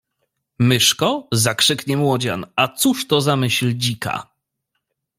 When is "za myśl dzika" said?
3.21-4.27